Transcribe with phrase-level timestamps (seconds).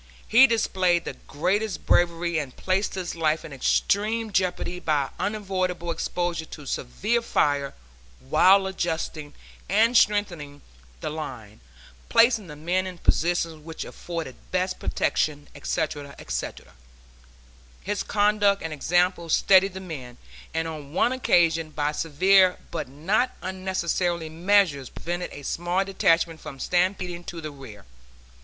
[0.27, 6.45] He displayed the greatest bravery and placed his life in extreme jeopardy by unavoidable exposure
[6.45, 7.75] to severe fire
[8.19, 9.35] while adjusting
[9.69, 10.63] and strengthening
[11.01, 11.59] the line,
[12.09, 16.73] placing the men in positions which afforded best protection, etc., etc.
[17.83, 20.17] His conduct and example steadied the men,
[20.51, 26.59] and on one occasion by severe but not unnecessary measures prevented a small detachment from
[26.59, 27.85] stampeding to the rear.